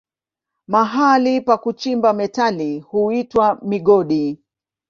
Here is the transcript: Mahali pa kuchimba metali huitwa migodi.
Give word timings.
Mahali 0.67 1.41
pa 1.41 1.57
kuchimba 1.57 2.13
metali 2.13 2.79
huitwa 2.79 3.59
migodi. 3.65 4.41